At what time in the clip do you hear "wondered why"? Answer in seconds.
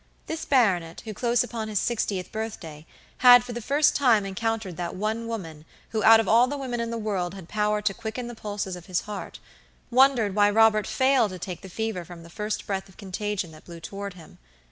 9.91-10.49